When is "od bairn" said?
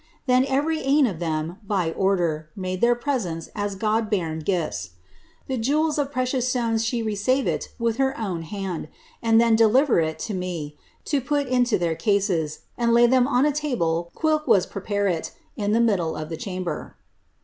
3.75-4.39